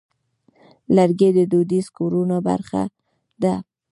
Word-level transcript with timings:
لرګی 0.95 1.29
د 1.37 1.39
دودیزو 1.51 1.91
کورونو 1.97 2.37
برخه 2.47 2.81
ده. 3.41 3.55